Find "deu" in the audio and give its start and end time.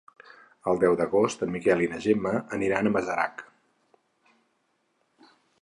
0.83-0.95